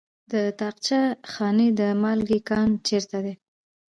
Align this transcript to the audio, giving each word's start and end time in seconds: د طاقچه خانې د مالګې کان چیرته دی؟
د 0.31 0.33
طاقچه 0.59 1.01
خانې 1.31 1.67
د 1.79 1.81
مالګې 2.01 2.39
کان 2.49 2.69
چیرته 2.87 3.17
دی؟ 3.25 3.33